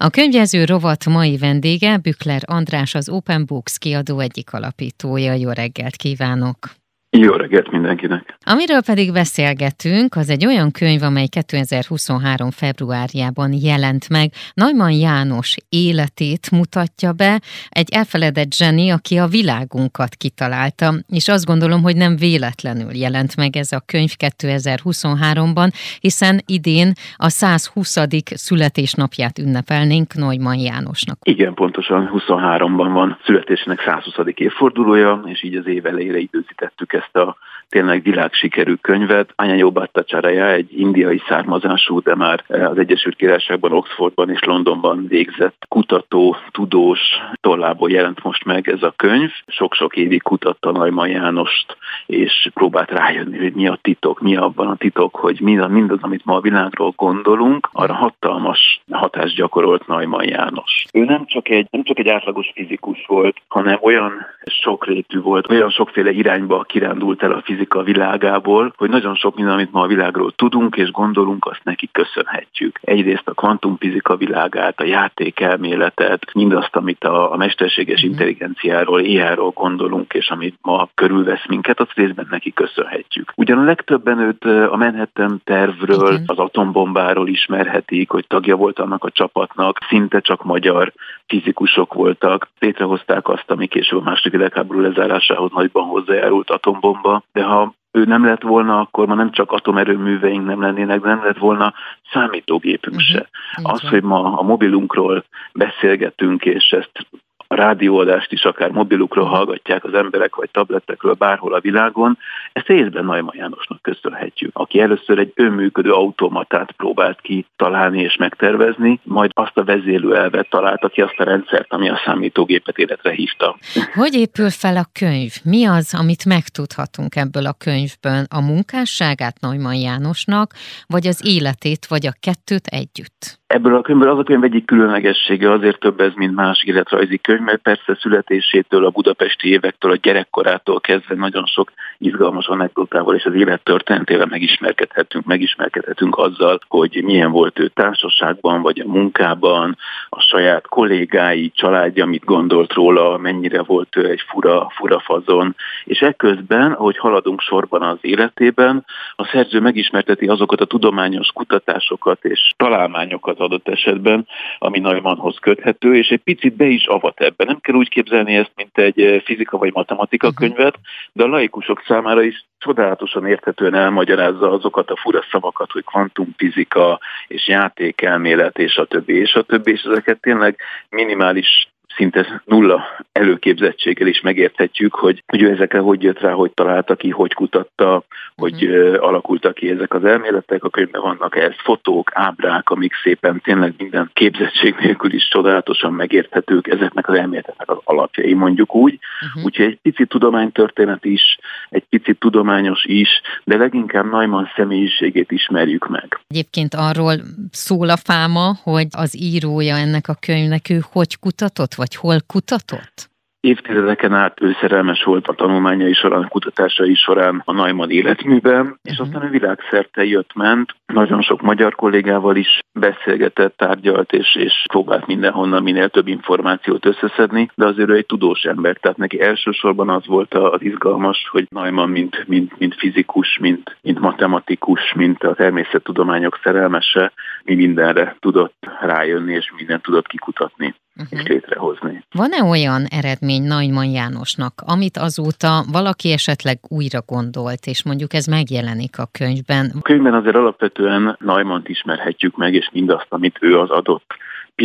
[0.00, 5.32] A könyvjelző rovat mai vendége Bükler András, az Open Books kiadó egyik alapítója.
[5.32, 6.77] Jó reggelt kívánok!
[7.10, 8.38] Jó reggelt mindenkinek!
[8.44, 12.50] Amiről pedig beszélgetünk, az egy olyan könyv, amely 2023.
[12.50, 14.30] februárjában jelent meg.
[14.54, 21.82] Neumann János életét mutatja be, egy elfeledett zseni, aki a világunkat kitalálta, és azt gondolom,
[21.82, 25.70] hogy nem véletlenül jelent meg ez a könyv 2023-ban,
[26.00, 27.96] hiszen idén a 120.
[28.24, 31.18] születésnapját ünnepelnénk Neumann Jánosnak.
[31.22, 34.14] Igen, pontosan 23-ban van születésének 120.
[34.34, 37.36] évfordulója, és így az év elejére időzítettük ezt a
[37.68, 39.32] tényleg világsikerű könyvet.
[39.36, 46.36] Anya Bhattacharya egy indiai származású, de már az Egyesült Királyságban, Oxfordban és Londonban végzett kutató,
[46.50, 47.00] tudós
[47.40, 49.30] tollából jelent most meg ez a könyv.
[49.46, 54.76] Sok-sok évig kutatta Najman Jánost, és próbált rájönni, hogy mi a titok, mi abban a
[54.76, 60.84] titok, hogy mindaz, amit ma a világról gondolunk, arra hatalmas hatást gyakorolt Najman János.
[60.92, 64.12] Ő nem csak egy, nem csak egy átlagos fizikus volt, hanem olyan
[64.44, 69.72] sokrétű volt, olyan sokféle irányba kirándult el a fizika világából, hogy nagyon sok minden, amit
[69.72, 72.78] ma a világról tudunk és gondolunk, azt neki köszönhetjük.
[72.82, 78.10] Egyrészt a kvantumfizika világát, a játékelméletet, mindazt, amit a, a mesterséges mhm.
[78.10, 83.32] intelligenciáról, AI-ról gondolunk, és amit ma körülvesz minket, azt részben neki köszönhetjük.
[83.36, 86.24] Ugyan a legtöbben őt a Manhattan tervről, Igen.
[86.26, 90.92] az atombombáról ismerhetik, hogy tagja volt annak a csapatnak, szinte csak magyar
[91.28, 97.74] fizikusok voltak, létrehozták azt, ami később a második világháború lezárásához nagyban hozzájárult atombomba, de ha
[97.92, 101.74] ő nem lett volna, akkor ma nem csak atomerőműveink nem lennének, de nem lett volna
[102.12, 103.16] számítógépünk uh-huh.
[103.16, 103.28] se.
[103.62, 107.06] Az, hogy ma a mobilunkról beszélgetünk, és ezt
[107.50, 112.18] a rádióadást is akár mobilukról hallgatják az emberek, vagy tabletekről bárhol a világon,
[112.52, 119.00] ezt részben Najma Jánosnak köszönhetjük, aki először egy önműködő automatát próbált ki találni és megtervezni,
[119.02, 123.56] majd azt a vezélő elvet találta ki, azt a rendszert, ami a számítógépet életre hívta.
[123.94, 125.32] Hogy épül fel a könyv?
[125.44, 128.24] Mi az, amit megtudhatunk ebből a könyvből?
[128.28, 130.52] A munkásságát Neumann Jánosnak,
[130.86, 133.38] vagy az életét, vagy a kettőt együtt?
[133.46, 137.37] Ebből a könyvből az a könyv egyik különlegessége, azért több ez, mint más életrajzi könyv,
[137.40, 143.34] mert persze születésétől, a budapesti évektől, a gyerekkorától kezdve nagyon sok izgalmas anekdotával és az
[143.34, 149.76] élet történetével megismerkedhetünk, megismerkedhetünk azzal, hogy milyen volt ő társaságban, vagy a munkában,
[150.08, 156.00] a saját kollégái, családja, mit gondolt róla, mennyire volt ő egy fura, fura fazon, és
[156.00, 158.84] ekközben, ahogy haladunk sorban az életében,
[159.16, 164.26] a szerző megismerteti azokat a tudományos kutatásokat és találmányokat, adott esetben,
[164.58, 167.44] ami Neumannhoz köthető, és egy picit be is avat ebbe.
[167.44, 170.48] Nem kell úgy képzelni ezt, mint egy eh, fizika vagy matematika uh-huh.
[170.48, 170.74] könyvet,
[171.12, 177.48] de a laikusok számára is csodálatosan érthetően elmagyarázza azokat a fura szavakat, hogy kvantumfizika és
[177.48, 180.56] játékelmélet és a többi, és a többi, és ezeket tényleg
[180.90, 186.96] minimális szinte nulla előképzettséggel is megérthetjük, hogy, hogy ő ezekre hogy jött rá, hogy találta
[186.96, 188.04] ki, hogy kutatta,
[188.36, 190.64] hogy uh, alakultak ki ezek az elméletek.
[190.64, 196.66] A könyvben vannak ehhez fotók, ábrák, amik szépen tényleg minden képzettség nélkül is csodálatosan megérthetők,
[196.68, 198.98] ezeknek az elméleteknek az alapjai mondjuk úgy.
[199.26, 199.44] Uh-huh.
[199.44, 201.38] Úgyhogy egy picit tudománytörténet is,
[201.68, 203.08] egy picit tudományos is,
[203.44, 206.20] de leginkább Neumann személyiségét ismerjük meg.
[206.28, 207.14] Egyébként arról
[207.50, 213.08] szól a fáma, hogy az írója ennek a könyvnek ő hogy kutatott, vagy hol kutatott?
[213.40, 218.90] évtizedeken át ő szerelmes volt a tanulmányai során, a kutatásai során a Neumann életműben, és
[218.90, 219.06] uh-huh.
[219.06, 225.62] aztán ő világszerte jött-ment, nagyon sok magyar kollégával is beszélgetett, tárgyalt, és, és próbált mindenhonnan
[225.62, 230.34] minél több információt összeszedni, de azért ő egy tudós ember, tehát neki elsősorban az volt
[230.34, 237.12] az izgalmas, hogy Neumann mint, mint, mint fizikus, mint, mint matematikus, mint a természettudományok szerelmese,
[237.48, 241.20] mi mindenre tudott rájönni, és mindent tudott kikutatni uh-huh.
[241.20, 242.04] és létrehozni.
[242.14, 248.98] Van-e olyan eredmény Neumann Jánosnak, amit azóta valaki esetleg újra gondolt, és mondjuk ez megjelenik
[248.98, 249.72] a könyvben?
[249.78, 254.14] A könyvben azért alapvetően Neumann-t ismerhetjük meg, és mindazt, amit ő az adott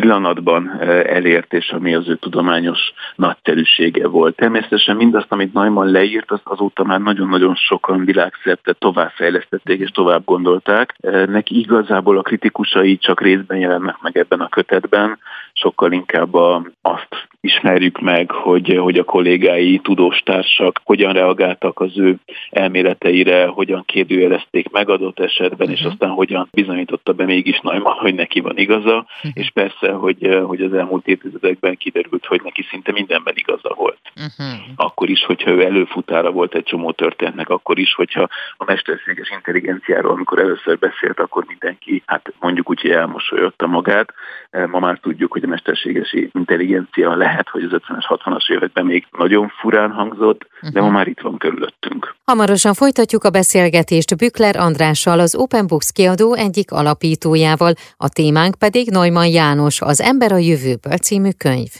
[0.00, 4.36] pillanatban elért, és ami az ő tudományos nagyterűsége volt.
[4.36, 10.96] Természetesen mindazt, amit Neumann leírt, azt azóta már nagyon-nagyon sokan világszerte továbbfejlesztették és tovább gondolták.
[11.26, 15.18] Neki igazából a kritikusai csak részben jelennek meg ebben a kötetben,
[15.52, 16.34] sokkal inkább
[16.82, 22.16] azt ismerjük meg, hogy, hogy a kollégái, tudóstársak hogyan reagáltak az ő
[22.50, 25.80] elméleteire, hogyan kérdőjelezték meg adott esetben, uh-huh.
[25.80, 29.30] és aztán hogyan bizonyította be mégis Neumann, hogy neki van igaza, uh-huh.
[29.34, 34.00] és persze, hogy, hogy az elmúlt évtizedekben kiderült, hogy neki szinte mindenben igaza volt.
[34.16, 34.60] Uh-huh.
[34.76, 40.10] Akkor is, hogyha ő előfutára volt egy csomó történetnek, akkor is, hogyha a mesterséges intelligenciáról,
[40.10, 44.14] amikor először beszélt, akkor mindenki, hát mondjuk úgy, hogy elmosolyodta magát.
[44.70, 49.48] Ma már tudjuk, hogy a mesterséges intelligencia lehet, hogy az 50-es, 60-as években még nagyon
[49.60, 52.14] furán hangzott, de ma már itt van körülöttünk.
[52.24, 58.90] Hamarosan folytatjuk a beszélgetést Bükler Andrással, az Open Books kiadó egyik alapítójával, a témánk pedig
[58.90, 61.70] Neumann János, az Ember a jövőből című könyv.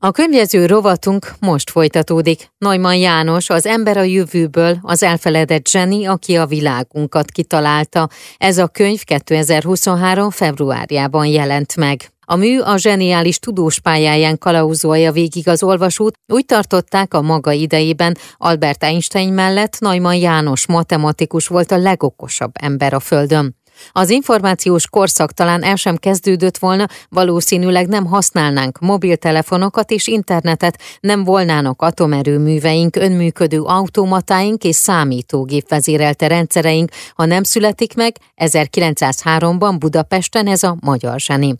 [0.00, 2.50] A könyvjező rovatunk most folytatódik.
[2.58, 8.08] Neumann János, az ember a jövőből, az elfeledett zseni, aki a világunkat kitalálta.
[8.36, 10.30] Ez a könyv 2023.
[10.30, 12.00] februárjában jelent meg.
[12.30, 18.16] A mű a zseniális tudós pályáján kalauzolja végig az olvasót, úgy tartották a maga idejében
[18.36, 23.56] Albert Einstein mellett Neumann János matematikus volt a legokosabb ember a Földön.
[23.92, 31.24] Az információs korszak talán el sem kezdődött volna, valószínűleg nem használnánk mobiltelefonokat és internetet, nem
[31.24, 40.62] volnának atomerőműveink, önműködő automatáink és számítógép vezérelte rendszereink, ha nem születik meg 1903-ban Budapesten ez
[40.62, 41.56] a magyar zseni.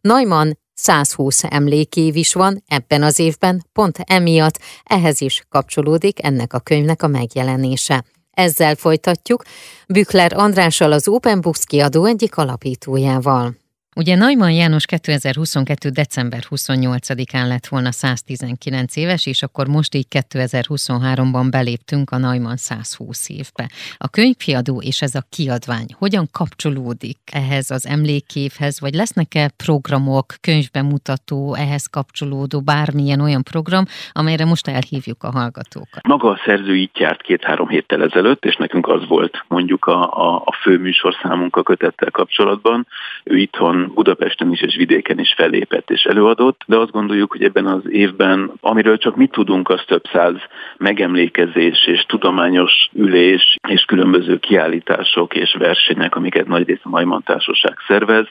[0.00, 6.58] Neumann 120 emlékév is van ebben az évben, pont emiatt ehhez is kapcsolódik ennek a
[6.58, 8.04] könyvnek a megjelenése.
[8.30, 9.42] Ezzel folytatjuk
[9.88, 13.54] Bükler Andrással az Open Books kiadó egyik alapítójával.
[13.96, 15.88] Ugye Neumann János 2022.
[15.88, 23.28] december 28-án lett volna 119 éves, és akkor most így 2023-ban beléptünk a Neumann 120
[23.28, 23.68] évbe.
[23.96, 31.54] A könyvkiadó és ez a kiadvány hogyan kapcsolódik ehhez az emlékévhez, vagy lesznek-e programok, könyvbemutató,
[31.54, 36.06] ehhez kapcsolódó bármilyen olyan program, amelyre most elhívjuk a hallgatókat?
[36.06, 40.42] Maga a szerző így járt két-három héttel ezelőtt, és nekünk az volt mondjuk a, a,
[40.44, 42.86] a fő műsorszámunk a kötettel kapcsolatban.
[43.24, 47.66] Ő itthon Budapesten is és vidéken is fellépett és előadott, de azt gondoljuk, hogy ebben
[47.66, 50.34] az évben, amiről csak mit tudunk, az több száz
[50.76, 58.26] megemlékezés és tudományos ülés és különböző kiállítások és versenyek, amiket nagyrészt a Majman Társaság szervez,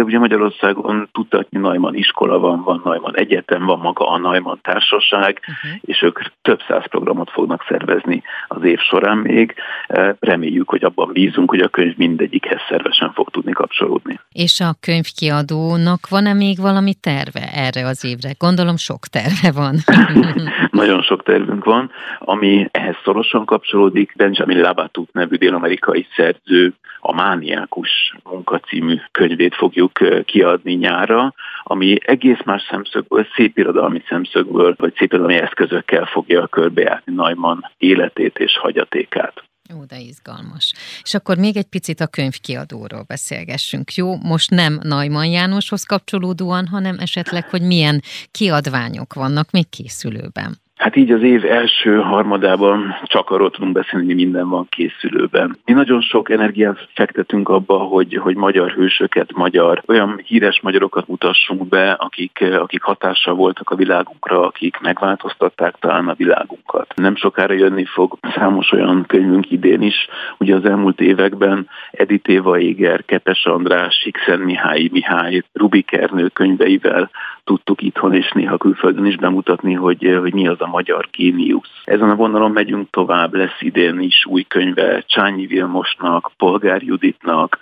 [0.00, 5.40] de ugye Magyarországon tudatnyi Najman iskola van, van Najman egyetem, van maga a Najman társaság,
[5.40, 5.80] uh-huh.
[5.80, 9.54] és ők több száz programot fognak szervezni az év során még.
[9.86, 14.20] E, reméljük, hogy abban bízunk, hogy a könyv mindegyikhez szervesen fog tudni kapcsolódni.
[14.32, 18.30] És a könyvkiadónak van-e még valami terve erre az évre?
[18.38, 19.74] Gondolom sok terve van.
[20.82, 24.12] Nagyon sok tervünk van, ami ehhez szorosan kapcsolódik.
[24.16, 29.89] Benjamin Labatut nevű dél-amerikai szerző a Mániákus munkacímű könyvét fogjuk
[30.24, 38.38] kiadni nyára, ami egész más szemszögből, szépirodalmi szemszögből, vagy szépirodalmi eszközökkel fogja körbejárni Neumann életét
[38.38, 39.44] és hagyatékát.
[39.72, 40.72] Jó, de izgalmas.
[41.02, 43.94] És akkor még egy picit a könyvkiadóról beszélgessünk.
[43.94, 50.58] Jó, most nem Najman Jánoshoz kapcsolódóan, hanem esetleg, hogy milyen kiadványok vannak még készülőben.
[50.80, 55.58] Hát így az év első harmadában csak arról tudunk beszélni, hogy minden van készülőben.
[55.64, 61.68] Mi nagyon sok energiát fektetünk abba, hogy, hogy magyar hősöket, magyar, olyan híres magyarokat mutassunk
[61.68, 66.92] be, akik, akik hatással voltak a világunkra, akik megváltoztatták talán a világunkat.
[66.94, 72.58] Nem sokára jönni fog számos olyan könyvünk idén is, ugye az elmúlt években Edith Éva
[72.58, 77.10] Éger, Kepes András, Sixen Mihály Mihály, Rubik Ernő könyveivel
[77.50, 81.82] tudtuk itthon és néha külföldön is bemutatni, hogy, hogy mi az a magyar géniusz.
[81.84, 87.58] Ezen a vonalon megyünk tovább, lesz idén is új könyve Csányi Vilmosnak, Polgár Juditnak,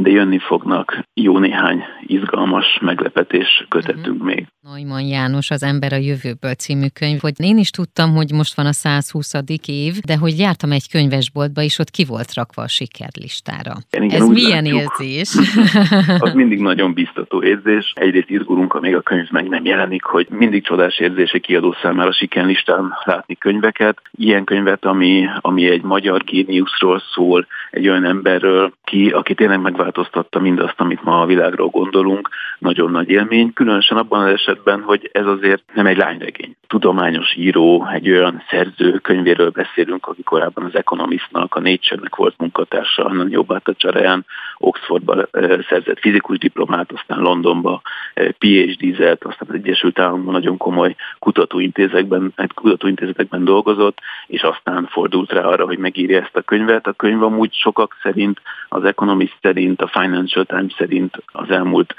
[0.00, 4.26] de jönni fognak jó néhány izgalmas meglepetés kötetünk uh-huh.
[4.26, 4.46] még.
[4.60, 8.66] Neumann János, az Ember a jövőből című könyv, hogy én is tudtam, hogy most van
[8.66, 9.32] a 120.
[9.66, 13.72] év, de hogy jártam egy könyvesboltba, és ott ki volt rakva a sikerlistára.
[13.90, 14.80] Igen, igen, Ez milyen látjuk.
[14.80, 15.34] érzés?
[16.26, 17.92] az mindig nagyon biztató érzés.
[17.94, 22.12] Egyrészt izgulunk, amíg a könyv meg nem jelenik, hogy mindig csodás érzés egy kiadó számára
[22.12, 24.02] sikerlistán látni könyveket.
[24.10, 30.40] Ilyen könyvet, ami, ami egy magyar géniuszról szól, egy olyan emberről, ki, aki tényleg megváltoztatta
[30.40, 35.26] mindazt, amit ma a világról gondolunk, nagyon nagy élmény, különösen abban az esetben, hogy ez
[35.26, 36.56] azért nem egy lányregény.
[36.66, 43.04] Tudományos író, egy olyan szerző könyvéről beszélünk, aki korábban az Economistnak, a Nature-nek volt munkatársa,
[43.04, 44.24] Annan Jobbáta Csaraján,
[44.58, 45.28] Oxfordba
[45.68, 47.82] szerzett fizikus diplomát, aztán Londonba
[48.14, 55.64] PhD-zelt, aztán az Egyesült Államokban nagyon komoly kutatóintézetekben, kutatóintézetekben dolgozott, és aztán fordult rá arra,
[55.64, 56.86] hogy megírja ezt a könyvet.
[56.86, 61.94] A könyv amúgy sokak szerint, az Economist szerint, a Financial Times szerint az elmúlt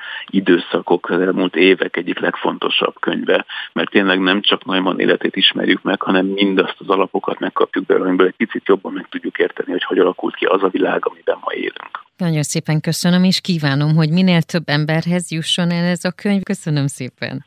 [0.49, 6.01] időszakok, az elmúlt évek egyik legfontosabb könyve, mert tényleg nem csak Neumann életét ismerjük meg,
[6.01, 9.99] hanem mindazt az alapokat megkapjuk belőle, amiből egy picit jobban meg tudjuk érteni, hogy hogy
[9.99, 12.07] alakult ki az a világ, amiben ma élünk.
[12.17, 16.43] Nagyon szépen köszönöm, és kívánom, hogy minél több emberhez jusson el ez a könyv.
[16.43, 17.45] Köszönöm szépen.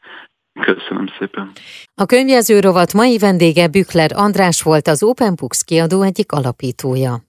[0.60, 1.50] Köszönöm szépen.
[1.94, 7.22] A könyvjelző rovat mai vendége Bükler András volt az Open Books kiadó egyik alapítója.